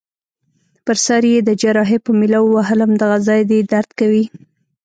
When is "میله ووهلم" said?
2.19-2.91